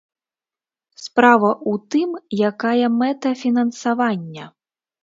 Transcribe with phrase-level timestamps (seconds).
[1.03, 2.09] Справа ў тым,
[2.51, 4.53] якая мэта фінансавання.